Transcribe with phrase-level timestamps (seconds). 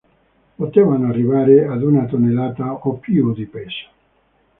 [0.55, 3.87] Potevano arrivare ad una tonnellata o più di peso.